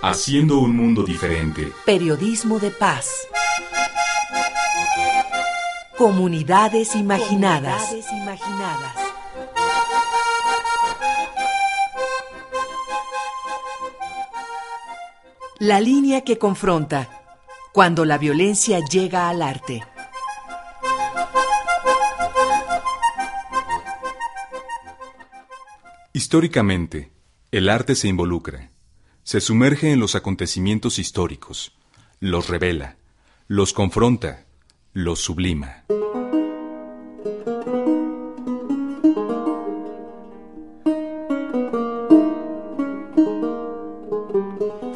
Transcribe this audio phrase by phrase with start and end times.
[0.00, 1.72] Haciendo un mundo diferente.
[1.84, 3.26] Periodismo de paz.
[5.96, 7.82] Comunidades imaginadas.
[7.82, 8.94] Comunidades imaginadas.
[15.58, 17.08] La línea que confronta
[17.72, 19.82] cuando la violencia llega al arte.
[26.12, 27.10] Históricamente,
[27.50, 28.70] el arte se involucra,
[29.28, 31.72] se sumerge en los acontecimientos históricos,
[32.18, 32.96] los revela,
[33.46, 34.46] los confronta,
[34.94, 35.84] los sublima.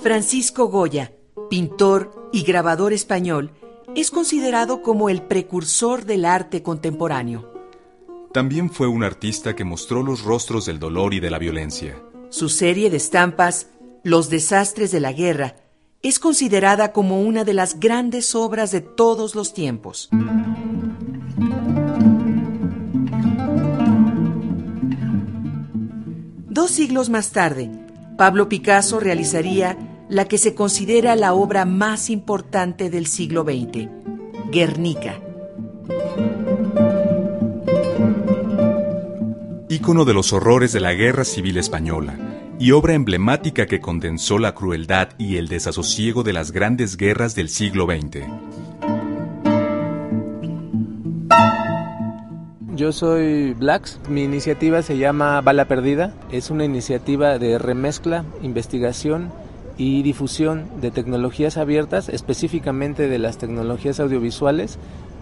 [0.00, 1.12] Francisco Goya,
[1.50, 3.50] pintor y grabador español,
[3.94, 7.52] es considerado como el precursor del arte contemporáneo.
[8.33, 12.02] También fue un artista que mostró los rostros del dolor y de la violencia.
[12.30, 13.67] Su serie de estampas,
[14.05, 15.55] Los desastres de la guerra,
[16.03, 20.08] es considerada como una de las grandes obras de todos los tiempos.
[26.48, 27.70] Dos siglos más tarde,
[28.19, 33.89] Pablo Picasso realizaría la que se considera la obra más importante del siglo XX,
[34.50, 35.20] Guernica.
[39.69, 44.55] Ícono de los horrores de la Guerra Civil Española y obra emblemática que condensó la
[44.55, 48.27] crueldad y el desasosiego de las grandes guerras del siglo XX.
[52.74, 59.30] Yo soy Blacks, mi iniciativa se llama Bala Perdida, es una iniciativa de remezcla, investigación
[59.77, 64.79] y difusión de tecnologías abiertas, específicamente de las tecnologías audiovisuales,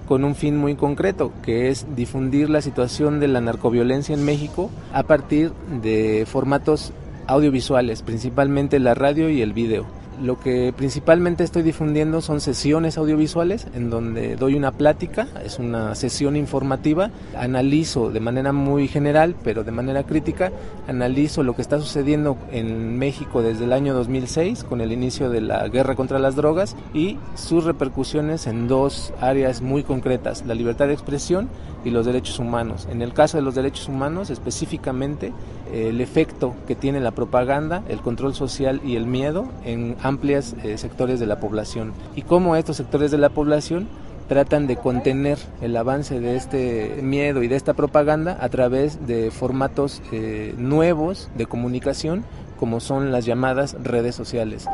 [0.06, 4.70] con un fin muy concreto, que es difundir la situación de la narcoviolencia en México
[4.92, 5.52] a partir
[5.82, 6.92] de formatos
[7.30, 9.99] audiovisuales, principalmente la radio y el video.
[10.22, 15.94] Lo que principalmente estoy difundiendo son sesiones audiovisuales en donde doy una plática, es una
[15.94, 20.52] sesión informativa, analizo de manera muy general, pero de manera crítica,
[20.86, 25.40] analizo lo que está sucediendo en México desde el año 2006 con el inicio de
[25.40, 30.88] la guerra contra las drogas y sus repercusiones en dos áreas muy concretas, la libertad
[30.88, 31.48] de expresión
[31.82, 32.86] y los derechos humanos.
[32.90, 35.32] En el caso de los derechos humanos, específicamente
[35.72, 40.76] el efecto que tiene la propaganda, el control social y el miedo en amplios eh,
[40.76, 43.88] sectores de la población y cómo estos sectores de la población
[44.28, 49.30] tratan de contener el avance de este miedo y de esta propaganda a través de
[49.30, 52.24] formatos eh, nuevos de comunicación
[52.58, 54.66] como son las llamadas redes sociales.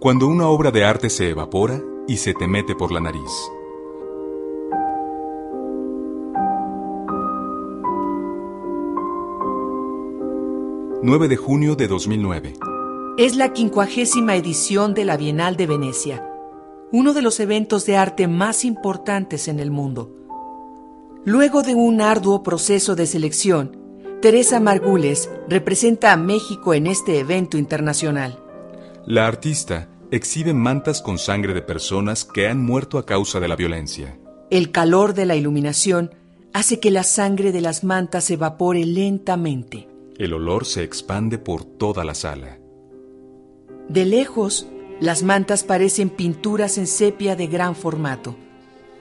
[0.00, 3.30] Cuando una obra de arte se evapora y se te mete por la nariz.
[11.02, 12.54] ...9 de junio de 2009...
[13.18, 16.26] Es la quincuagésima edición de la Bienal de Venecia...
[16.92, 20.10] ...uno de los eventos de arte más importantes en el mundo...
[21.26, 23.76] Luego de un arduo proceso de selección...
[24.22, 28.42] Teresa Margules representa a México en este evento internacional.
[29.04, 33.56] La artista exhibe mantas con sangre de personas que han muerto a causa de la
[33.56, 34.18] violencia.
[34.50, 36.14] El calor de la iluminación
[36.52, 39.88] hace que la sangre de las mantas evapore lentamente.
[40.16, 42.58] El olor se expande por toda la sala.
[43.88, 44.68] De lejos,
[45.00, 48.36] las mantas parecen pinturas en sepia de gran formato.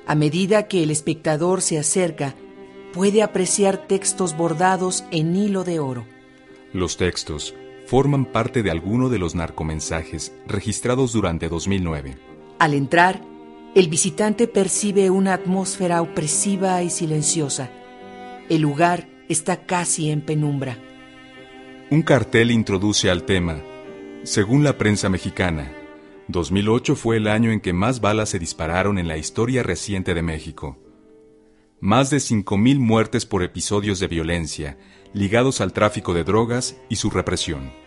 [0.08, 2.36] A medida que el espectador se acerca,
[2.92, 6.06] puede apreciar textos bordados en hilo de oro.
[6.74, 7.54] Los textos
[7.94, 12.18] forman parte de alguno de los narcomensajes registrados durante 2009.
[12.58, 13.22] Al entrar,
[13.76, 17.70] el visitante percibe una atmósfera opresiva y silenciosa.
[18.50, 20.80] El lugar está casi en penumbra.
[21.92, 23.62] Un cartel introduce al tema.
[24.24, 25.72] Según la prensa mexicana,
[26.30, 30.24] 2008 fue el año en que más balas se dispararon en la historia reciente de
[30.24, 30.80] México.
[31.80, 34.80] Más de 5.000 muertes por episodios de violencia
[35.14, 37.83] ligados al tráfico de drogas y su represión.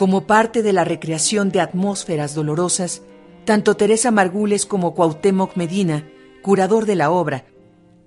[0.00, 3.02] Como parte de la recreación de atmósferas dolorosas,
[3.44, 6.08] Tanto Teresa Margules como Cuauhtémoc Medina,
[6.40, 7.44] curador de la obra,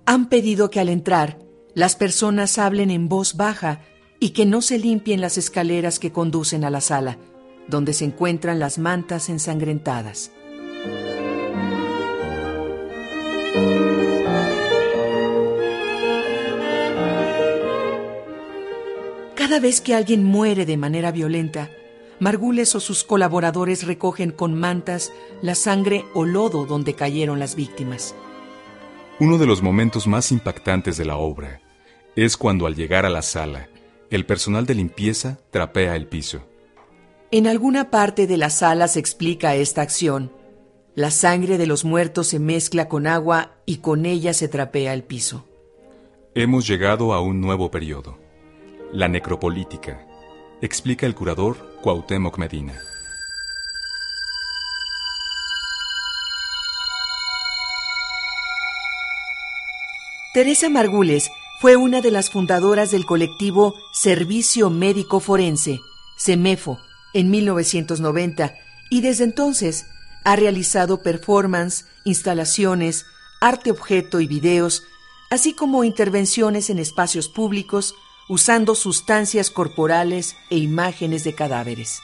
[0.04, 1.38] han pedido que al entrar
[1.72, 3.82] las personas hablen en voz baja
[4.18, 7.16] y que no se limpien las escaleras que conducen a la sala,
[7.68, 10.32] donde se encuentran las mantas ensangrentadas.
[19.36, 21.70] Cada vez que alguien muere de manera violenta,
[22.24, 25.12] Margules o sus colaboradores recogen con mantas
[25.42, 28.14] la sangre o lodo donde cayeron las víctimas.
[29.20, 31.60] Uno de los momentos más impactantes de la obra
[32.16, 33.68] es cuando al llegar a la sala,
[34.08, 36.48] el personal de limpieza trapea el piso.
[37.30, 40.32] En alguna parte de la sala se explica esta acción.
[40.94, 45.02] La sangre de los muertos se mezcla con agua y con ella se trapea el
[45.02, 45.44] piso.
[46.34, 48.16] Hemos llegado a un nuevo periodo
[48.94, 50.06] la necropolítica,
[50.60, 52.74] explica el curador Cuauhtémoc Medina.
[60.32, 61.30] Teresa Margules
[61.60, 65.80] fue una de las fundadoras del colectivo Servicio Médico Forense,
[66.18, 66.80] CEMEFO,
[67.12, 68.54] en 1990
[68.90, 69.86] y desde entonces
[70.24, 73.06] ha realizado performance, instalaciones,
[73.40, 74.82] arte objeto y videos,
[75.30, 77.94] así como intervenciones en espacios públicos,
[78.28, 82.02] usando sustancias corporales e imágenes de cadáveres.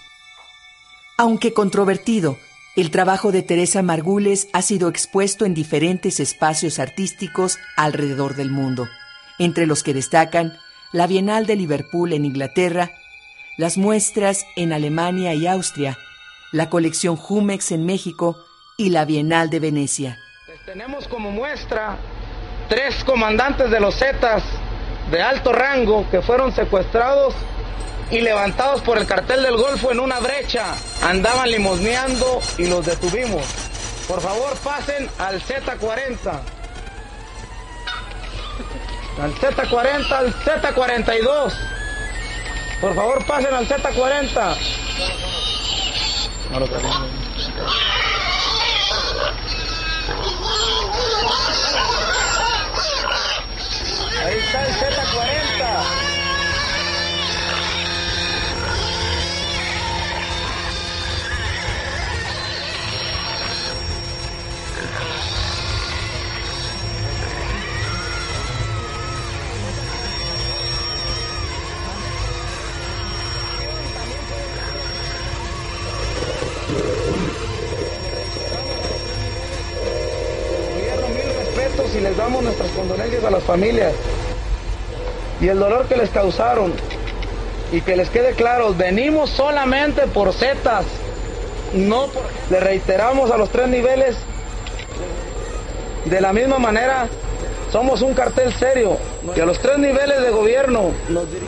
[1.17, 2.38] Aunque controvertido,
[2.76, 8.88] el trabajo de Teresa Margules ha sido expuesto en diferentes espacios artísticos alrededor del mundo,
[9.38, 10.56] entre los que destacan
[10.93, 12.93] la Bienal de Liverpool en Inglaterra,
[13.56, 15.99] las muestras en Alemania y Austria,
[16.52, 18.37] la colección Jumex en México
[18.76, 20.19] y la Bienal de Venecia.
[20.64, 21.99] tenemos como muestra
[22.69, 24.43] tres comandantes de los Zetas
[25.10, 27.34] de alto rango que fueron secuestrados
[28.10, 30.74] y levantados por el cartel del Golfo en una brecha.
[31.02, 33.44] Andaban limosneando y los detuvimos.
[34.08, 36.40] Por favor, pasen al Z40.
[39.22, 41.52] Al Z40, al Z42.
[42.80, 44.56] Por favor, pasen al Z40.
[46.50, 46.66] No lo
[54.22, 54.75] Ahí está el
[81.94, 83.92] y les damos nuestras condolencias a las familias
[85.40, 86.72] y el dolor que les causaron.
[87.72, 90.84] Y que les quede claro, venimos solamente por setas,
[91.72, 92.25] no por...
[92.50, 94.16] Le reiteramos a los tres niveles,
[96.04, 97.08] de la misma manera,
[97.70, 98.96] somos un cartel serio,
[99.34, 100.90] que a los tres niveles de gobierno...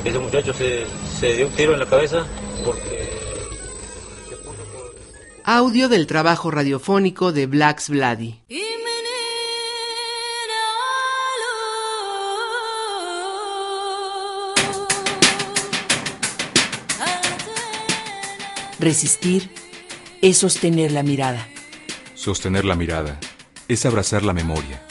[0.04, 0.84] Ese muchacho se,
[1.18, 2.24] se dio un tiro en la cabeza
[2.64, 3.10] porque...
[5.44, 8.40] Audio del trabajo radiofónico de Blacks Vladi.
[18.82, 19.48] Resistir
[20.22, 21.46] es sostener la mirada.
[22.16, 23.20] Sostener la mirada
[23.68, 24.84] es abrazar la memoria,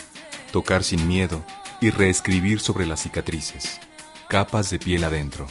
[0.54, 1.44] tocar sin miedo
[1.82, 3.82] y reescribir sobre las cicatrices,
[4.30, 5.46] capas de piel adentro.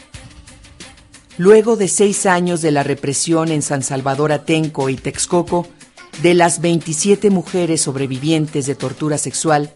[1.37, 5.68] Luego de seis años de la represión en San Salvador Atenco y Texcoco,
[6.23, 9.75] de las 27 mujeres sobrevivientes de tortura sexual,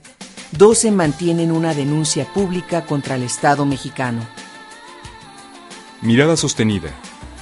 [0.52, 4.26] 12 mantienen una denuncia pública contra el Estado mexicano.
[6.00, 6.94] Mirada sostenida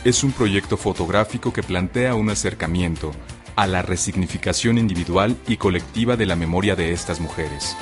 [0.05, 3.13] es un proyecto fotográfico que plantea un acercamiento
[3.55, 7.77] a la resignificación individual y colectiva de la memoria de estas mujeres.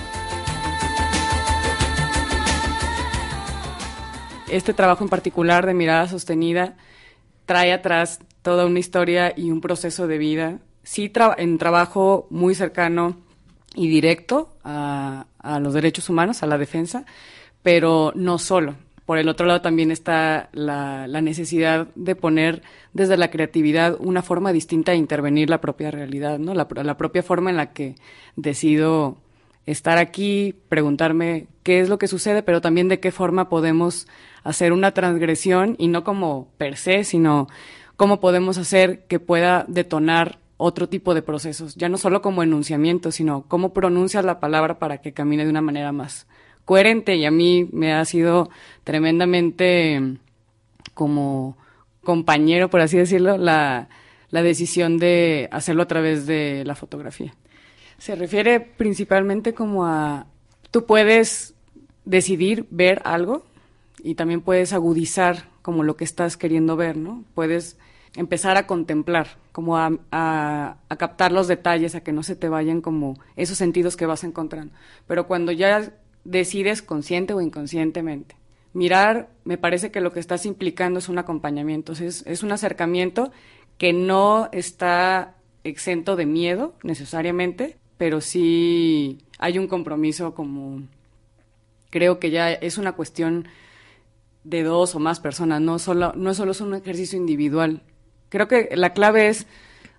[4.48, 6.76] Este trabajo en particular de mirada sostenida
[7.46, 13.16] trae atrás toda una historia y un proceso de vida, sí en trabajo muy cercano
[13.74, 17.06] y directo a, a los derechos humanos, a la defensa,
[17.62, 18.74] pero no solo
[19.10, 22.62] por el otro lado también está la, necesidad de poner
[22.92, 26.54] desde la creatividad una forma distinta de intervenir la propia realidad, ¿no?
[26.54, 27.96] La, propia forma en la que
[28.36, 29.16] decido
[29.66, 34.06] estar aquí, preguntarme qué es lo que sucede, pero también de qué forma podemos
[34.44, 37.48] hacer una transgresión y no como per se, sino
[37.96, 43.10] cómo podemos hacer que pueda detonar otro tipo de procesos, ya no solo como enunciamiento,
[43.10, 46.28] sino cómo pronuncias la palabra para que camine de una manera más,
[46.70, 48.48] coherente y a mí me ha sido
[48.84, 50.18] tremendamente
[50.94, 51.56] como
[52.04, 53.88] compañero, por así decirlo, la,
[54.30, 57.34] la decisión de hacerlo a través de la fotografía.
[57.98, 60.28] Se refiere principalmente como a,
[60.70, 61.54] tú puedes
[62.04, 63.44] decidir ver algo
[64.04, 67.24] y también puedes agudizar como lo que estás queriendo ver, ¿no?
[67.34, 67.78] Puedes
[68.14, 72.80] empezar a contemplar, como a, a, captar los detalles, a que no se te vayan
[72.80, 74.72] como esos sentidos que vas encontrando.
[75.08, 75.92] Pero cuando ya
[76.24, 78.36] decides consciente o inconscientemente,
[78.72, 83.32] mirar, me parece que lo que estás implicando es un acompañamiento, es, es un acercamiento
[83.78, 90.82] que no está exento de miedo necesariamente, pero sí hay un compromiso como
[91.90, 93.48] creo que ya es una cuestión
[94.44, 97.82] de dos o más personas, no solo, no solo es un ejercicio individual.
[98.28, 99.46] Creo que la clave es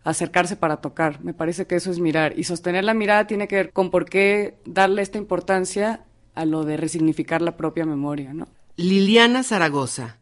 [0.03, 2.37] acercarse para tocar, me parece que eso es mirar.
[2.37, 6.63] Y sostener la mirada tiene que ver con por qué darle esta importancia a lo
[6.63, 8.47] de resignificar la propia memoria, ¿no?
[8.75, 10.17] Liliana Zaragoza,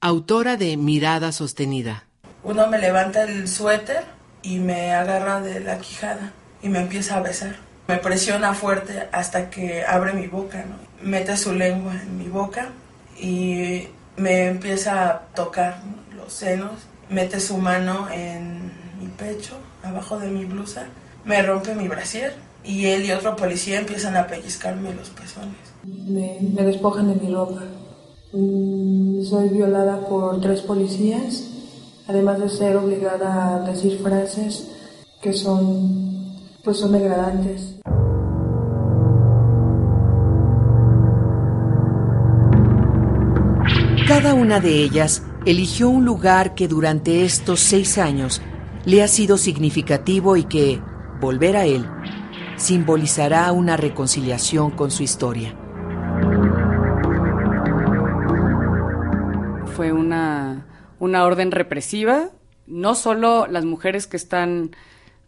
[0.00, 2.04] autora de Mirada Sostenida.
[2.42, 4.04] Uno me levanta el suéter
[4.42, 7.56] y me agarra de la quijada y me empieza a besar.
[7.88, 10.76] Me presiona fuerte hasta que abre mi boca, ¿no?
[11.02, 12.68] Mete su lengua en mi boca
[13.18, 15.80] y me empieza a tocar
[16.14, 16.72] los senos,
[17.10, 20.86] mete su mano en mi pecho, abajo de mi blusa,
[21.24, 25.56] me rompe mi brasier y él y otro policía empiezan a pellizcarme los pezones.
[25.84, 27.62] Me, me despojan de mi ropa.
[28.32, 31.44] Mm, soy violada por tres policías,
[32.08, 34.68] además de ser obligada a decir frases
[35.22, 37.76] que son, pues son degradantes.
[44.08, 48.42] Cada una de ellas eligió un lugar que durante estos seis años
[48.84, 50.80] le ha sido significativo y que,
[51.20, 51.86] volver a él,
[52.56, 55.54] simbolizará una reconciliación con su historia.
[59.74, 60.66] Fue una,
[60.98, 62.30] una orden represiva.
[62.66, 64.70] No solo las mujeres que están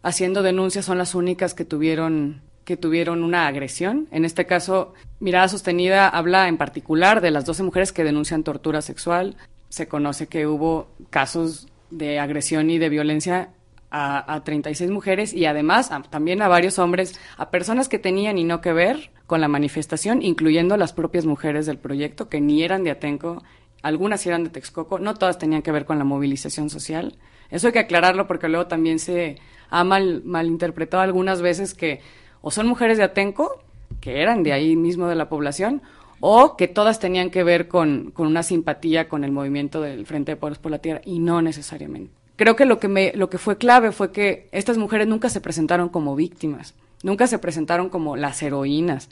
[0.01, 4.09] haciendo denuncias son las únicas que tuvieron que tuvieron una agresión.
[4.11, 8.81] En este caso, Mirada Sostenida habla en particular de las 12 mujeres que denuncian tortura
[8.81, 9.37] sexual.
[9.69, 13.51] Se conoce que hubo casos de agresión y de violencia
[13.89, 18.43] a, a 36 mujeres y además también a varios hombres, a personas que tenían y
[18.43, 22.83] no que ver con la manifestación, incluyendo las propias mujeres del proyecto, que ni eran
[22.83, 23.43] de Atenco,
[23.81, 27.15] algunas eran de Texcoco, no todas tenían que ver con la movilización social.
[27.49, 29.37] Eso hay que aclararlo porque luego también se
[29.69, 32.01] ha mal, malinterpretado algunas veces que
[32.41, 33.61] o son mujeres de Atenco,
[33.99, 35.81] que eran de ahí mismo de la población,
[36.19, 40.35] o que todas tenían que ver con, una simpatía con el movimiento del Frente de
[40.37, 42.16] Pueblos por la Tierra, y no necesariamente.
[42.37, 45.41] Creo que lo que, me, lo que fue clave fue que estas mujeres nunca se
[45.41, 49.09] presentaron como víctimas, nunca se presentaron como las heroínas,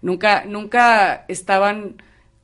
[0.00, 1.96] nunca, nunca estaban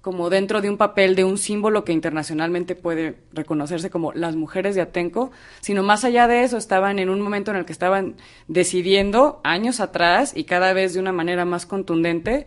[0.07, 4.75] como dentro de un papel de un símbolo que internacionalmente puede reconocerse como las mujeres
[4.77, 8.15] de Atenco, sino más allá de eso estaban en un momento en el que estaban
[8.47, 12.47] decidiendo años atrás y cada vez de una manera más contundente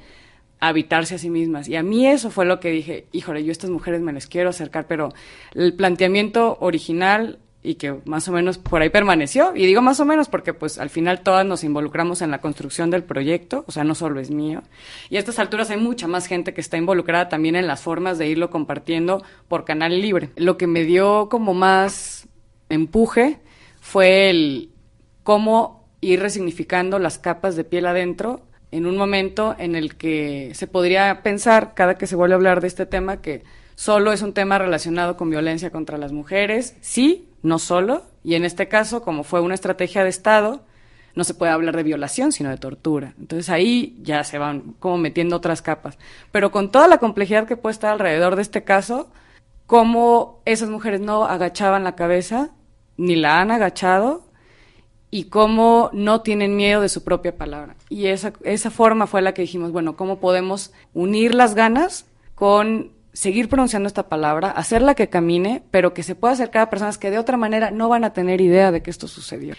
[0.61, 1.67] habitarse a sí mismas.
[1.67, 4.49] Y a mí eso fue lo que dije, híjole, yo estas mujeres me les quiero
[4.49, 5.13] acercar, pero
[5.53, 9.55] el planteamiento original y que más o menos por ahí permaneció.
[9.55, 12.89] Y digo más o menos porque pues al final todas nos involucramos en la construcción
[12.89, 14.63] del proyecto, o sea, no solo es mío.
[15.09, 18.17] Y a estas alturas hay mucha más gente que está involucrada también en las formas
[18.17, 20.29] de irlo compartiendo por canal libre.
[20.35, 22.27] Lo que me dio como más
[22.69, 23.39] empuje
[23.81, 24.69] fue el
[25.23, 30.67] cómo ir resignificando las capas de piel adentro en un momento en el que se
[30.67, 33.43] podría pensar, cada que se vuelve a hablar de este tema, que
[33.75, 36.75] solo es un tema relacionado con violencia contra las mujeres.
[36.81, 40.61] Sí, no solo, y en este caso, como fue una estrategia de Estado,
[41.15, 43.13] no se puede hablar de violación, sino de tortura.
[43.19, 45.97] Entonces ahí ya se van como metiendo otras capas.
[46.31, 49.09] Pero con toda la complejidad que puede estar alrededor de este caso,
[49.65, 52.51] cómo esas mujeres no agachaban la cabeza,
[52.97, 54.23] ni la han agachado,
[55.11, 57.75] y cómo no tienen miedo de su propia palabra.
[57.89, 62.05] Y esa, esa forma fue la que dijimos, bueno, ¿cómo podemos unir las ganas
[62.35, 66.97] con seguir pronunciando esta palabra, hacerla que camine, pero que se pueda acercar a personas
[66.97, 69.55] que de otra manera no van a tener idea de que esto sucedió.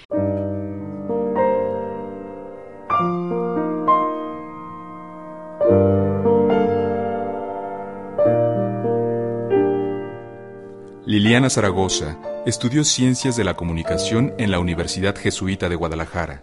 [11.07, 16.43] Liliana Zaragoza estudió Ciencias de la Comunicación en la Universidad Jesuita de Guadalajara.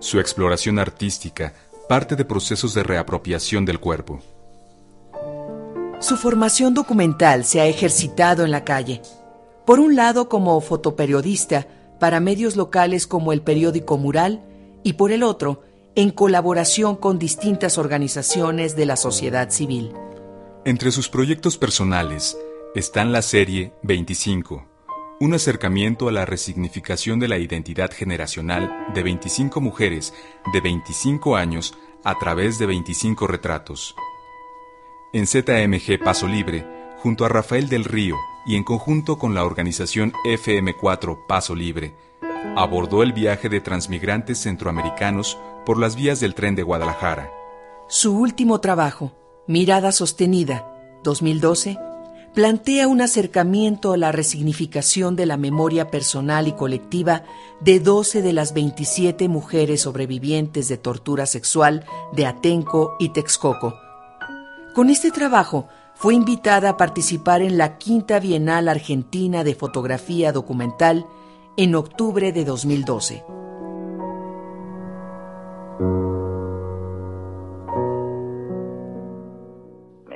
[0.00, 1.52] Su exploración artística
[1.88, 4.20] parte de procesos de reapropiación del cuerpo.
[6.00, 9.02] Su formación documental se ha ejercitado en la calle.
[9.66, 11.66] Por un lado como fotoperiodista
[11.98, 14.44] para medios locales como el periódico Mural
[14.84, 15.64] y por el otro
[15.96, 19.92] en colaboración con distintas organizaciones de la sociedad civil.
[20.64, 22.38] Entre sus proyectos personales
[22.76, 24.68] están la serie 25,
[25.18, 30.14] un acercamiento a la resignificación de la identidad generacional de 25 mujeres
[30.52, 31.74] de 25 años
[32.04, 33.96] a través de 25 retratos.
[35.10, 36.66] En ZMG Paso Libre,
[36.98, 41.94] junto a Rafael del Río y en conjunto con la organización FM4 Paso Libre,
[42.56, 47.30] abordó el viaje de transmigrantes centroamericanos por las vías del tren de Guadalajara.
[47.88, 49.12] Su último trabajo,
[49.46, 50.70] Mirada Sostenida,
[51.04, 51.78] 2012,
[52.34, 57.22] plantea un acercamiento a la resignificación de la memoria personal y colectiva
[57.60, 63.87] de 12 de las 27 mujeres sobrevivientes de tortura sexual de Atenco y Texcoco.
[64.78, 71.04] Con este trabajo fue invitada a participar en la Quinta Bienal Argentina de Fotografía Documental
[71.56, 73.24] en octubre de 2012.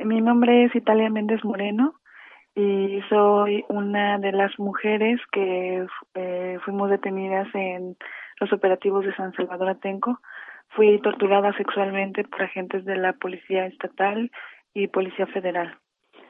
[0.05, 1.95] Mi nombre es Italia Méndez Moreno
[2.55, 7.97] y soy una de las mujeres que eh, fuimos detenidas en
[8.39, 10.21] los operativos de San Salvador Atenco.
[10.69, 14.31] Fui torturada sexualmente por agentes de la Policía Estatal
[14.75, 15.77] y Policía Federal.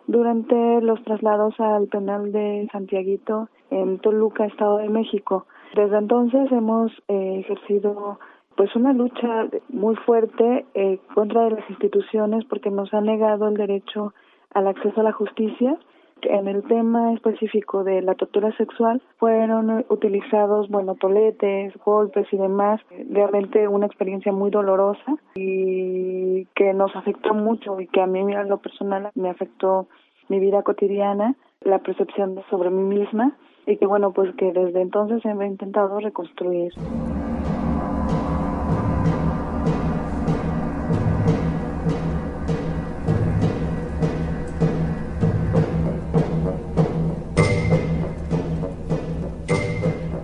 [0.06, 6.92] Durante los traslados al penal de Santiaguito en Toluca, Estado de México, desde entonces hemos
[7.08, 8.18] eh, ejercido
[8.56, 13.54] pues una lucha muy fuerte eh, contra de las instituciones porque nos han negado el
[13.54, 14.12] derecho
[14.52, 15.78] al acceso a la justicia
[16.24, 22.80] en el tema específico de la tortura sexual fueron utilizados, bueno, toletes, golpes y demás.
[23.10, 28.44] Realmente una experiencia muy dolorosa y que nos afectó mucho y que a mí a
[28.44, 29.88] lo personal me afectó
[30.28, 33.36] mi vida cotidiana, la percepción sobre mí misma
[33.66, 36.72] y que bueno, pues que desde entonces he intentado reconstruir.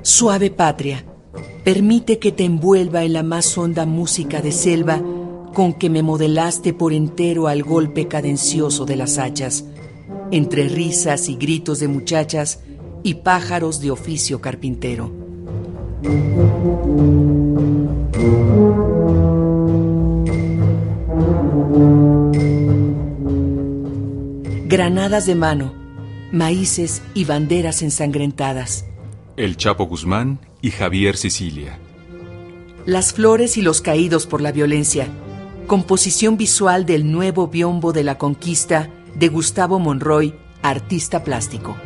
[0.09, 1.05] Suave patria,
[1.65, 5.03] permite que te envuelva en la más honda música de selva
[5.53, 9.67] con que me modelaste por entero al golpe cadencioso de las hachas,
[10.31, 12.61] entre risas y gritos de muchachas
[13.03, 15.13] y pájaros de oficio carpintero.
[24.69, 25.75] Granadas de mano,
[26.33, 28.87] maíces y banderas ensangrentadas
[29.39, 31.79] el Chapo Guzmán y Javier Sicilia.
[32.87, 35.07] Las flores y los caídos por la violencia.
[35.69, 41.77] Composición visual del nuevo biombo de la conquista de Gustavo Monroy, artista plástico.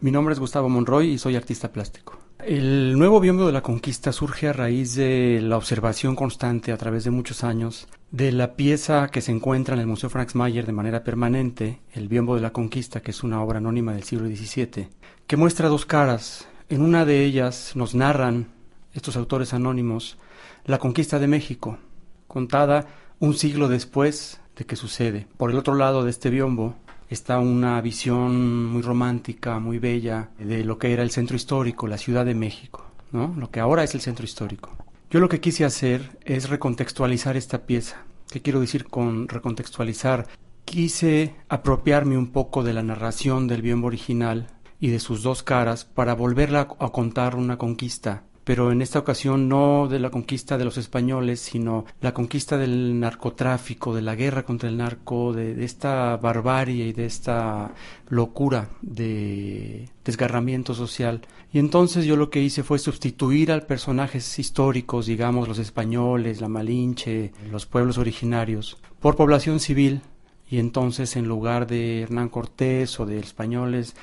[0.00, 2.18] Mi nombre es Gustavo Monroy y soy artista plástico.
[2.38, 7.04] El nuevo biombo de la conquista surge a raíz de la observación constante a través
[7.04, 10.72] de muchos años de la pieza que se encuentra en el Museo Franz Mayer de
[10.72, 14.88] manera permanente, el biombo de la conquista, que es una obra anónima del siglo XVII,
[15.28, 16.48] que muestra dos caras.
[16.68, 18.48] En una de ellas nos narran
[18.92, 20.18] estos autores anónimos
[20.64, 21.78] la conquista de México,
[22.26, 22.88] contada
[23.20, 25.28] un siglo después de que sucede.
[25.36, 26.74] Por el otro lado de este biombo
[27.12, 31.98] está una visión muy romántica, muy bella de lo que era el centro histórico, la
[31.98, 33.34] Ciudad de México, ¿no?
[33.36, 34.70] Lo que ahora es el centro histórico.
[35.10, 38.04] Yo lo que quise hacer es recontextualizar esta pieza.
[38.30, 40.26] ¿Qué quiero decir con recontextualizar?
[40.64, 44.46] Quise apropiarme un poco de la narración del biombo original
[44.80, 49.48] y de sus dos caras para volverla a contar una conquista pero en esta ocasión
[49.48, 54.44] no de la conquista de los españoles, sino la conquista del narcotráfico, de la guerra
[54.44, 57.72] contra el narco, de, esta barbarie y de esta
[58.08, 61.22] locura de desgarramiento social.
[61.52, 66.48] Y entonces yo lo que hice fue sustituir a personajes históricos, digamos los españoles, la
[66.48, 70.02] Malinche, los pueblos originarios, por población civil.
[70.50, 73.94] Y entonces en lugar de Hernán Cortés o de españoles,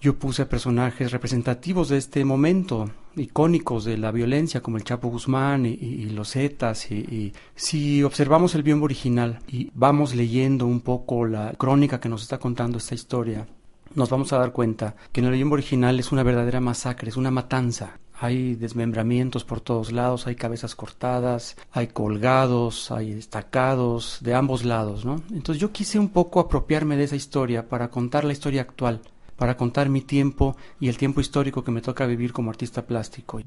[0.00, 5.66] yo puse personajes representativos de este momento, icónicos de la violencia, como el Chapo Guzmán
[5.66, 6.90] y, los Zetas.
[6.90, 12.22] Y, si observamos el biombo original y vamos leyendo un poco la crónica que nos
[12.22, 13.46] está contando esta historia,
[13.94, 17.16] nos vamos a dar cuenta que en el biombo original es una verdadera masacre, es
[17.16, 17.98] una matanza.
[18.20, 25.04] Hay desmembramientos por todos lados, hay cabezas cortadas, hay colgados, hay destacados de ambos lados,
[25.04, 25.22] ¿no?
[25.32, 29.00] Entonces yo quise un poco apropiarme de esa historia para contar la historia actual
[29.36, 33.40] para contar mi tiempo y el tiempo histórico que me toca vivir como artista plástico.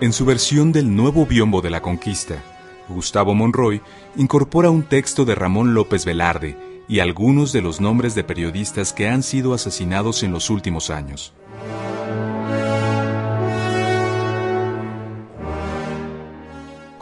[0.00, 2.42] En su versión del nuevo biombo de la conquista,
[2.88, 3.80] Gustavo Monroy
[4.16, 6.58] incorpora un texto de Ramón López Velarde
[6.88, 11.32] y algunos de los nombres de periodistas que han sido asesinados en los últimos años.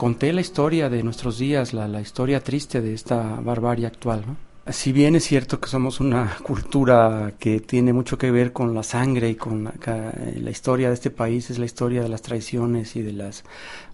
[0.02, 4.36] Conté la historia de nuestros días, la, historia triste de esta barbarie actual, ¿no?
[4.72, 8.82] Si bien es cierto que somos una cultura que tiene mucho que ver con la
[8.82, 9.72] sangre y con la,
[10.40, 13.44] la, historia de este país, es la historia de las traiciones y de las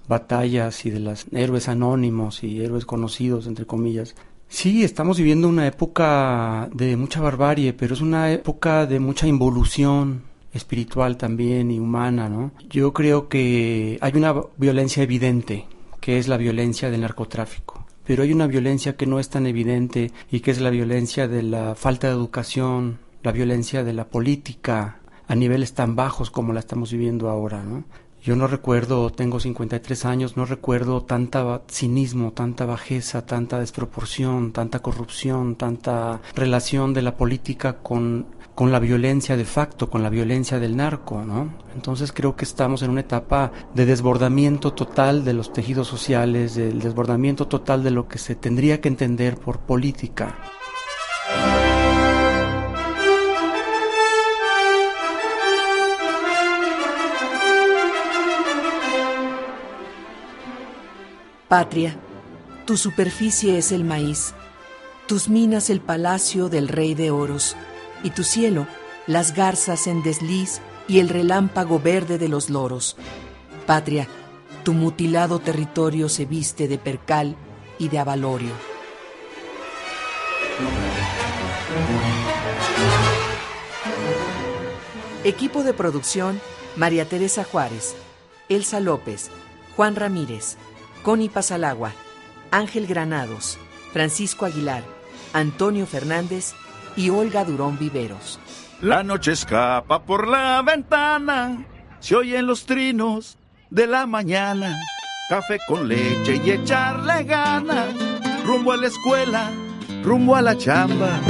[0.09, 4.15] batallas y de los héroes anónimos y héroes conocidos, entre comillas.
[4.49, 10.23] Sí, estamos viviendo una época de mucha barbarie, pero es una época de mucha involución
[10.55, 12.53] espiritual también y humana, ¿no?
[12.71, 15.67] Yo creo que hay una violencia evidente,
[16.09, 20.11] que es la violencia del narcotráfico pero hay una violencia que no es tan evidente
[20.31, 25.01] y que es la violencia de la falta de educación, la violencia de la política
[25.27, 27.85] a niveles tan bajos como la estamos viviendo ahora, ¿no?
[28.23, 34.79] Yo no recuerdo, tengo 53 años, no recuerdo tanta cinismo, tanta bajeza, tanta desproporción, tanta
[34.79, 38.25] corrupción, tanta relación de la política con
[38.59, 41.55] con la violencia de facto, con la violencia del narco, ¿no?
[41.77, 46.81] Entonces creo que estamos en una etapa de desbordamiento total de los tejidos sociales, del
[46.81, 50.37] desbordamiento total de lo que se tendría que entender por política.
[61.47, 61.97] Patria,
[62.65, 64.35] tu superficie es el maíz,
[65.07, 67.55] tus minas el palacio del rey de oros
[68.03, 68.67] y tu cielo,
[69.07, 72.97] las garzas en desliz y el relámpago verde de los loros.
[73.67, 74.09] Patria,
[74.65, 77.37] tu mutilado territorio se viste de percal
[77.79, 78.53] y de avalorio.
[85.25, 86.41] Equipo de producción,
[86.77, 87.95] María Teresa Juárez,
[88.49, 89.31] Elsa López,
[89.77, 90.57] Juan Ramírez,
[91.03, 91.93] Connie Pasalagua,
[92.51, 93.59] Ángel Granados,
[93.93, 94.85] Francisco Aguilar,
[95.33, 96.55] Antonio Fernández
[96.99, 98.41] y Olga Durón Viveros.
[98.83, 101.65] La noche escapa por la ventana,
[102.01, 103.39] se oyen los trinos
[103.71, 104.77] de la mañana,
[105.29, 107.95] café con leche y echarle ganas,
[108.45, 109.51] rumbo a la escuela,
[110.03, 111.21] rumbo a la chamba.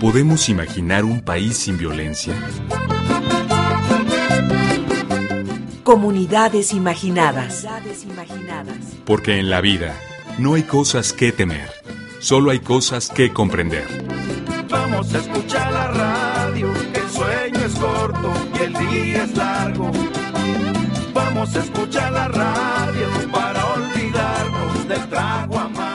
[0.00, 2.34] ¿Podemos imaginar un país sin violencia?
[5.82, 7.66] Comunidades imaginadas.
[9.06, 9.94] Porque en la vida
[10.38, 11.70] no hay cosas que temer,
[12.20, 14.09] solo hay cosas que comprender.
[14.70, 19.90] Vamos a escuchar la radio, el sueño es corto y el día es largo.
[21.12, 25.89] Vamos a escuchar la radio para olvidarnos del trago amargo.